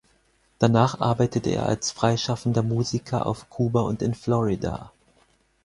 Danach 0.57 0.99
arbeitete 0.99 1.51
er 1.51 1.67
als 1.67 1.91
freischaffender 1.91 2.63
Musiker 2.63 3.27
auf 3.27 3.51
Kuba 3.51 3.81
und 3.81 4.01
in 4.01 4.15
Florida. 4.15 4.91